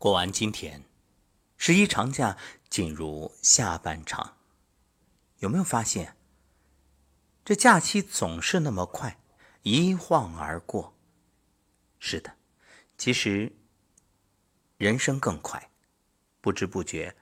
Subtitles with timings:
[0.00, 0.82] 过完今天，
[1.58, 2.38] 十一长假
[2.70, 4.38] 进入下半场，
[5.40, 6.16] 有没有发现，
[7.44, 9.20] 这假期总是那么快，
[9.60, 10.96] 一晃而过？
[11.98, 12.34] 是的，
[12.96, 13.52] 其实
[14.78, 15.70] 人生更快，
[16.40, 17.14] 不知不觉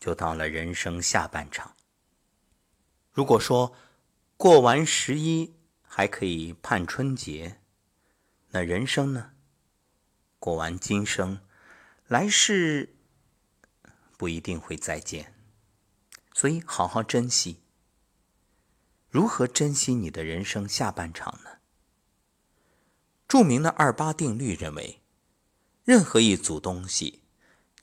[0.00, 1.76] 就到了人生下半场。
[3.12, 3.72] 如果说
[4.36, 7.60] 过完十一还可以盼春节，
[8.48, 9.30] 那人生呢？
[10.40, 11.40] 过完今生。
[12.08, 12.94] 来世
[14.16, 15.34] 不一定会再见，
[16.32, 17.58] 所以好好珍惜。
[19.10, 21.58] 如何珍惜你的人生下半场呢？
[23.26, 25.00] 著名的二八定律认为，
[25.84, 27.22] 任何一组东西，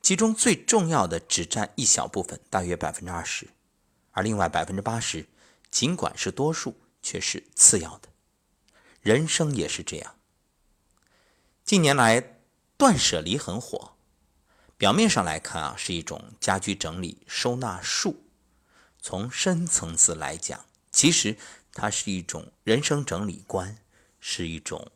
[0.00, 3.48] 其中最重要的只占一小部分，大约百分之二十，
[4.12, 5.26] 而另外百分之八十，
[5.68, 8.08] 尽管是多数，却是次要的。
[9.00, 10.14] 人生也是这样。
[11.64, 12.38] 近年来，
[12.76, 13.91] 断舍离很火。
[14.82, 18.16] 表面上来看啊，是一种家居整理收纳术；
[19.00, 21.36] 从深层次来讲，其实
[21.72, 23.78] 它是一种人生整理观，
[24.18, 24.90] 是一种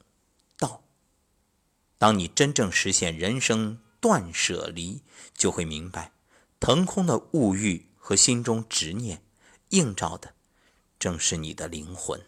[0.59, 0.83] 道。
[1.99, 5.03] 当你真正实现人生断舍离，
[5.37, 6.11] 就会明白，
[6.59, 9.23] 腾空的物欲和心中执念，
[9.69, 10.35] 映照的
[10.99, 12.21] 正是你的灵魂。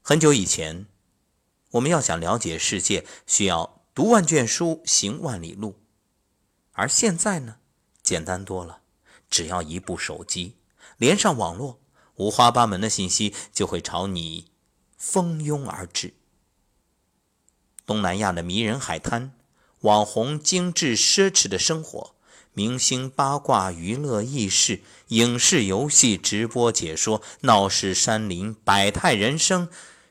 [0.00, 0.86] 很久以前，
[1.70, 3.75] 我们要想了解世界，需要。
[3.96, 5.80] 读万卷书，行万里路，
[6.72, 7.56] 而现在呢，
[8.02, 8.82] 简单多了。
[9.30, 10.56] 只要一部手机，
[10.98, 11.80] 连上网络，
[12.16, 14.50] 五花八门的信息就会朝你
[14.98, 16.12] 蜂拥而至。
[17.86, 19.32] 东南亚的迷人海滩，
[19.80, 22.14] 网红精致奢侈的生活，
[22.52, 29.70] 明星八卦娱乐轶事，影视游戏直播解说，闹市山林，百态人生，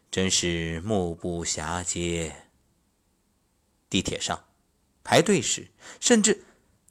[0.10, 2.45] 真是目不暇接。
[3.90, 4.46] 地铁上，
[5.04, 6.46] 排队时，甚至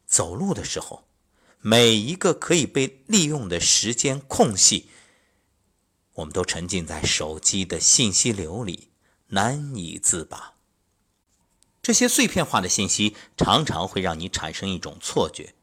[0.07, 1.07] 走路的时候，
[1.61, 4.89] 每一个可以被利用的时间空隙，
[6.15, 8.91] 我们都沉浸在手机的信息流里，
[9.29, 10.55] 难以自拔。
[11.83, 15.55] 这些碎片化的信息常常会让你产生一种错觉，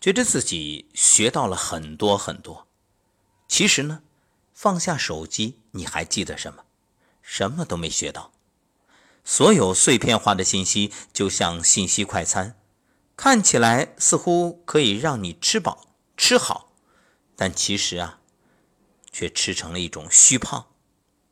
[0.00, 2.68] 觉得自己学到了很多很多。
[3.48, 4.02] 其实呢，
[4.52, 6.64] 放下手机，你还记得什么？
[7.22, 8.33] 什么都没学到。
[9.24, 12.60] 所有碎片化的信息就像信息快餐，
[13.16, 15.86] 看起来似乎可以让你吃饱
[16.16, 16.72] 吃好，
[17.34, 18.20] 但其实啊，
[19.10, 20.66] 却吃成了一种虚胖。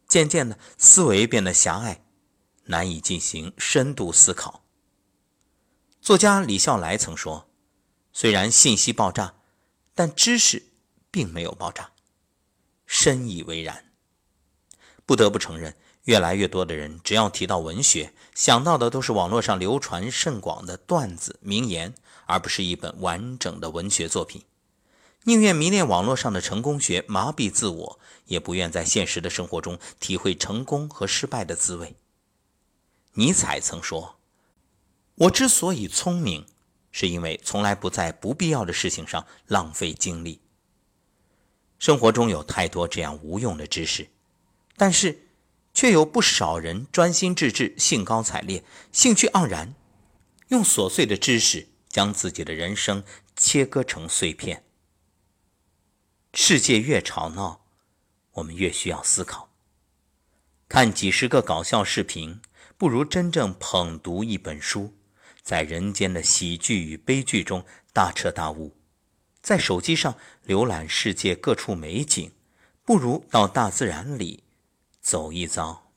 [0.08, 2.04] 渐渐的，思维变得狭隘，
[2.64, 4.64] 难以进行深度思考。
[6.00, 7.48] 作家李笑来曾说
[8.12, 9.34] ：“虽然信息爆炸，
[9.94, 10.66] 但知识
[11.10, 11.92] 并没有爆炸。”
[12.86, 13.92] 深以为然。
[15.06, 15.76] 不得不承认。
[16.04, 21.94] 越来越多的人，只要提到文学，想到的都是网络上流传甚广的段子、名言，
[22.26, 24.42] 而不是一本完整的文学作品。
[25.22, 31.94] 宁愿迷恋网络上的成功学，麻痹自我，也不愿在现实的生活中体会成功和失败的滋味。
[33.12, 34.16] 尼采曾说
[35.14, 36.44] ：“我之所以聪明，
[36.90, 40.40] 是因为从来不在不必要的事情上浪费精力。”
[41.78, 44.08] 生活中有太多这样无用的知识，
[44.76, 45.28] 但是。
[45.74, 48.62] 却有不少人专心致志、兴高采烈、
[48.92, 49.74] 兴趣盎然，
[50.48, 53.02] 用琐碎的知识将自己的人生
[53.36, 54.64] 切割成碎片。
[56.34, 57.64] 世界越吵闹，
[58.32, 59.50] 我们越需要思考。
[60.68, 62.40] 看几十个搞笑视频，
[62.78, 64.94] 不如真正捧读一本书，
[65.42, 68.74] 在人间的喜剧与悲剧中大彻大悟。
[69.42, 70.16] 在手机上
[70.46, 72.32] 浏览世界各处美景，
[72.84, 74.44] 不如到大自然里。
[75.02, 75.90] 走一遭，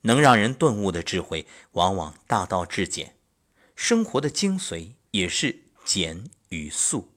[0.00, 3.14] 能让人顿悟的智慧，往往大道至简。
[3.74, 7.12] 生活的精髓也是简与素。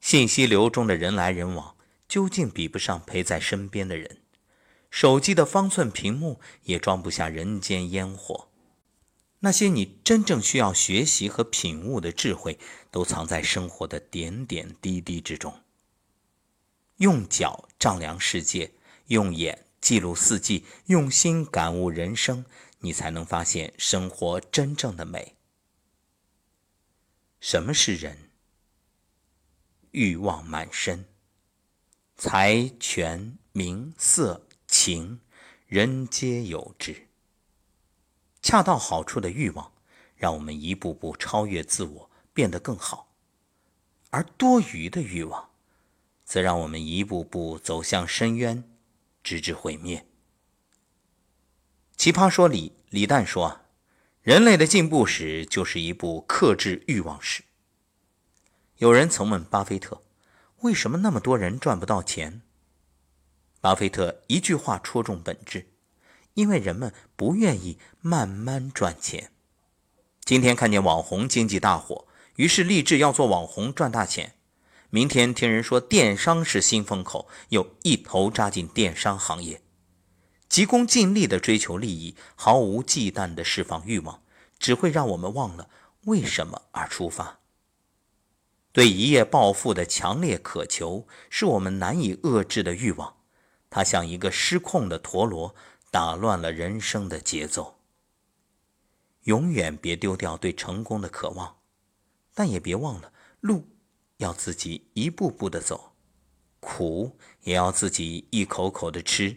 [0.00, 1.76] 信息流中的人来人往，
[2.08, 4.22] 究竟比不上陪在身边的人。
[4.90, 8.48] 手机的方寸屏幕也装不下人间烟火。
[9.40, 12.58] 那些你真正需要学习和品悟的智慧，
[12.90, 15.60] 都藏在生活的点点滴滴之中。
[16.96, 18.72] 用脚丈量世界。
[19.06, 22.44] 用眼记录四季，用心感悟人生，
[22.78, 25.36] 你才能发现生活真正的美。
[27.40, 28.30] 什么是人？
[29.90, 31.04] 欲望满身，
[32.16, 35.20] 财权名色情，
[35.66, 37.08] 人皆有之。
[38.42, 39.72] 恰到好处的欲望，
[40.16, 43.14] 让我们一步步超越自我，变得更好；
[44.10, 45.50] 而多余的欲望，
[46.24, 48.64] 则让我们一步步走向深渊。
[49.24, 50.06] 直至毁灭。
[51.96, 53.62] 奇葩说里，李诞说
[54.22, 57.42] ：“人类的进步史就是一部克制欲望史。
[58.76, 60.02] 有人曾问巴菲特
[60.60, 62.42] ：“为什么那么多人赚不到钱？”
[63.62, 65.68] 巴菲特一句话戳中本质：
[66.34, 69.32] 因为人们不愿意慢慢赚钱。
[70.20, 72.06] 今天看见网红经济大火，
[72.36, 74.34] 于是立志要做网红赚大钱。
[74.94, 79.60] 明天听人说电商是新风口，又一头扎进电商行业，
[80.48, 84.22] 急功近利的追求利益，毫无忌惮的释放欲望，
[84.56, 85.68] 只会让我们忘了
[86.04, 87.40] 为什么而出发。
[88.70, 93.16] 对一夜暴富的强烈渴求，是我们难以遏制的欲望。
[93.68, 95.56] 它像一个失控的陀螺，
[95.90, 97.80] 打乱了人生的节奏。
[99.24, 101.56] 永远别丢掉对成功的渴望，
[102.32, 103.66] 但也别忘了路
[104.24, 105.92] 要自己一步步的走，
[106.58, 109.36] 苦也要自己一口口的吃，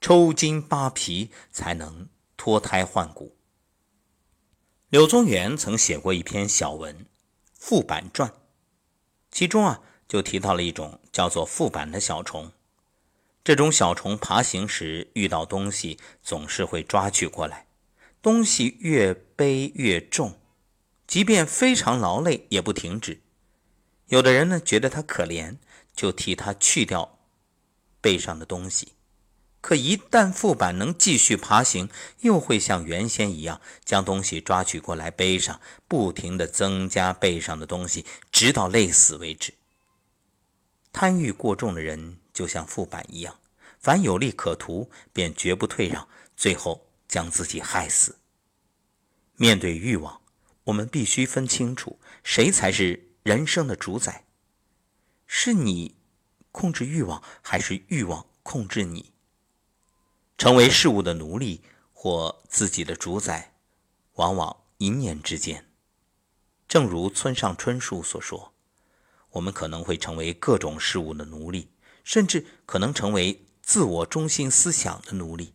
[0.00, 3.36] 抽筋扒皮才能脱胎换骨。
[4.88, 6.96] 柳宗元曾写过一篇小文
[7.54, 8.28] 《副板传》，
[9.30, 12.52] 其中啊就提到了一种叫做副板的小虫。
[13.42, 17.66] 这种小虫爬行时遇到东西，总是会抓取过来。
[18.22, 20.38] 东西越背越重，
[21.06, 23.20] 即便非常劳累也不停止。
[24.08, 25.56] 有的人呢觉得它可怜，
[25.94, 27.18] 就替它去掉
[28.00, 28.92] 背上的东西。
[29.60, 31.88] 可一旦副板能继续爬行，
[32.20, 39.54] 又会像原先一样将东西抓取过来背上，不停地增加背上的东西，直到累死为止。
[40.92, 42.18] 贪欲过重的人。
[42.34, 43.38] 就像副板一样，
[43.78, 48.16] 凡有利可图，便绝不退让，最后将自己害死。
[49.36, 50.20] 面对欲望，
[50.64, 54.26] 我们必须分清楚，谁才是人生的主宰？
[55.26, 55.96] 是你
[56.52, 59.14] 控制欲望，还是欲望控制你？
[60.36, 61.62] 成为事物的奴隶
[61.94, 63.54] 或自己的主宰，
[64.16, 65.66] 往往一念之间。
[66.68, 68.52] 正如村上春树所说
[69.32, 71.70] ：“我们可能会成为各种事物的奴隶。”
[72.04, 75.54] 甚至可能成为自我中心思想的奴隶。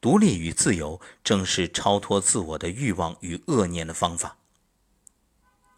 [0.00, 4.38] 独立与自由，正是超脱自我的欲望与恶念的方法。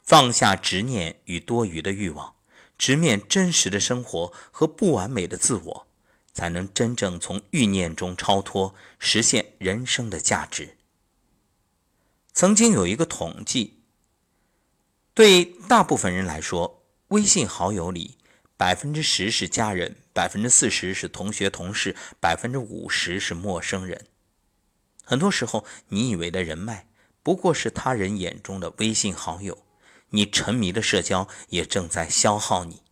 [0.03, 2.35] 放下执念与多余的欲望，
[2.77, 5.87] 直面真实的生活和不完美的自我，
[6.33, 10.77] 才能真正从欲念中超脱，实现人生的价值。
[12.33, 13.83] 曾经有一个统计，
[15.15, 18.19] 对大部分人来说，微信好友里。
[18.55, 24.07] 百分之十是家人，百分之四十是同学同事，百分之五十是陌生人。
[25.05, 26.87] 很多时候，你以为的人脉，
[27.25, 29.59] 不过是他人眼中的微信好友。
[30.13, 32.83] 你沉迷的社交，也正在消耗你。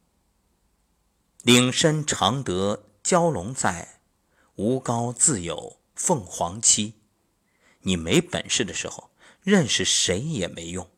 [1.43, 4.01] 岭深常得蛟龙在，
[4.57, 6.93] 无高自有凤凰栖。
[7.83, 9.11] 你没本事的时候，
[9.43, 10.85] 认识谁也没用。《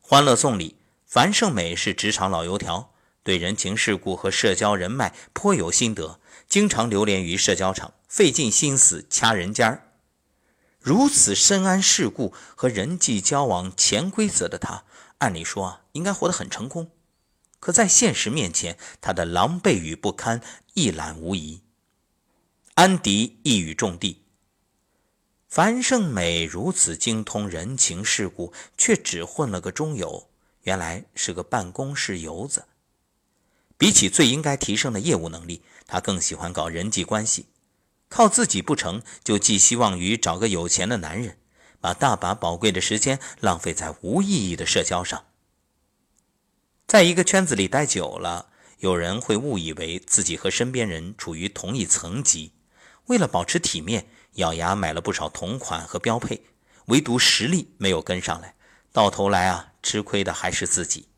[0.00, 0.76] 欢乐颂》里，
[1.06, 2.92] 樊胜美是职场老油条。
[3.22, 9.92] 对人情世故和社交人脉颇有心得，经常流连于社交场，费尽心思掐人尖儿。
[10.80, 14.84] 如此深谙世故和人际交往潜规则的他，
[15.20, 16.90] 按理说啊，应该活得很成功。
[17.58, 20.40] 可在现实面前，他的狼狈与不堪
[20.74, 21.60] 一览无遗。
[22.74, 24.24] 安迪一语中的：
[25.46, 30.30] 樊胜美如此精通人情世故，却只混了个中游，
[30.62, 32.64] 原来是个办公室游子。
[33.76, 37.46] 比起最应该提升的业务能力，他更喜欢搞人际关系。
[38.08, 41.38] 靠自己不成就寄希望于找个有钱的男人，
[41.80, 45.24] 把大把宝贵的时间浪费在无意义的社交上。
[46.86, 52.52] 在一个圈子里待久了，有人会误以为自己和身边人处于同一层级，
[53.06, 56.44] 为了保持体面，咬牙买了不少同款和标配，
[56.86, 58.54] 唯独实力没有跟上来，
[58.92, 61.08] 到头来啊，吃亏的还是自己。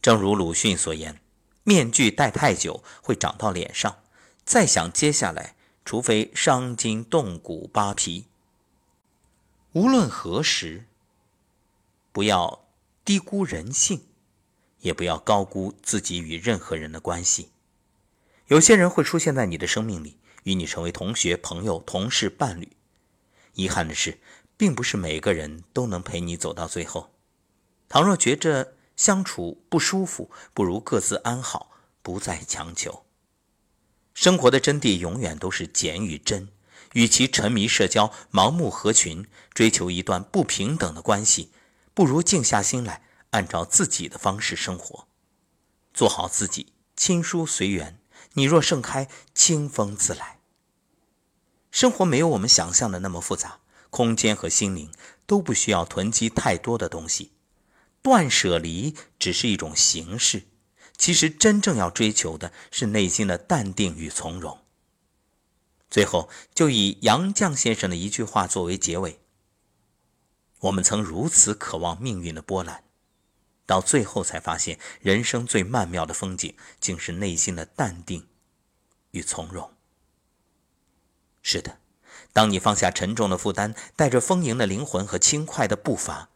[0.00, 1.20] 正如鲁迅所言。
[1.62, 3.98] 面具戴太久会长到脸上，
[4.44, 5.54] 再想揭下来，
[5.84, 8.26] 除非伤筋动骨扒皮。
[9.72, 10.84] 无论何时，
[12.10, 12.66] 不要
[13.04, 14.02] 低估人性，
[14.80, 17.50] 也不要高估自己与任何人的关系。
[18.48, 22.68] 有些人会出现在你的生命里，与你成为同学、朋友、同事、伴侣。
[23.54, 24.18] 遗憾的是，
[24.56, 27.12] 并不是每个人都能陪你走到最后。
[27.88, 31.70] 倘若觉着，相处不舒服，不如各自安好，
[32.02, 33.04] 不再强求。
[34.14, 36.48] 生活的真谛永远都是简与真。
[36.94, 41.50] 与其沉迷社交、盲目合群、追求一段不平等的关系，
[41.94, 45.06] 不如静下心来，按照自己的方式生活，
[45.94, 47.98] 做好自己，亲疏随缘。
[48.34, 50.38] 你若盛开，清风自来。
[51.70, 54.92] 生活没有我们想象的那么复杂，空间和心灵
[55.26, 57.32] 都不需要囤积太多的东西。
[58.02, 60.44] 断舍离只是一种形式，
[60.96, 64.59] 其实真正要追求的是内心的淡定与从容。
[65.90, 69.18] 最后，就以杨绛先生的一句话作为结尾：
[70.60, 72.84] 我们曾如此渴望命运的波澜，
[73.66, 78.28] 到最后才发现，人生最曼妙的风景，竟是内心的淡定
[79.10, 79.72] 与从容。
[81.42, 81.80] 是的，
[82.32, 86.28] 当你放下沉重的负担，带着丰盈的灵魂和轻快的步伐。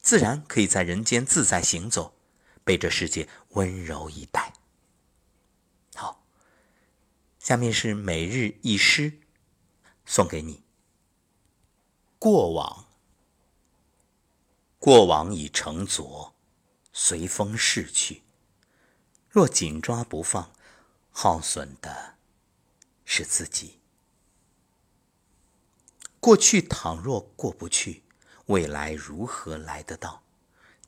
[0.00, 2.14] 自然可以在人间自在行走，
[2.62, 4.54] 被这世界温柔以待。
[7.50, 9.18] 下面是每日一诗，
[10.06, 10.62] 送给你。
[12.16, 12.86] 过往，
[14.78, 16.32] 过往已成昨，
[16.92, 18.22] 随风逝去。
[19.28, 20.52] 若紧抓不放，
[21.10, 22.14] 耗损的
[23.04, 23.80] 是自己。
[26.20, 28.04] 过去倘若过不去。
[28.46, 30.22] 未来如何来得到？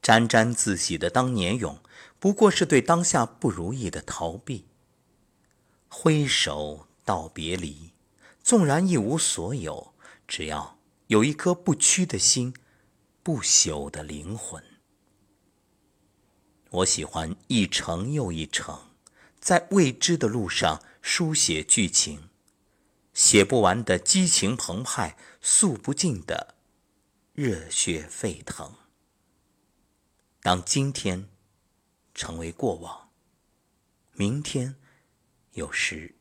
[0.00, 1.83] 沾沾自喜的当年勇，
[2.21, 4.69] 不过是对当下不如意的逃避。
[5.95, 7.93] 挥手道别离，
[8.43, 9.93] 纵然一无所有，
[10.27, 12.55] 只要有一颗不屈的心，
[13.23, 14.65] 不朽的灵魂。
[16.71, 18.89] 我喜欢一程又一程，
[19.39, 22.31] 在未知的路上书写剧情，
[23.13, 26.55] 写不完的激情澎湃，诉不尽的。
[27.35, 28.73] 热血沸腾。
[30.41, 31.29] 当今天
[32.15, 33.11] 成为过往，
[34.13, 34.77] 明天
[35.55, 36.15] 又是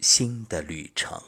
[0.00, 1.20] 新的旅程。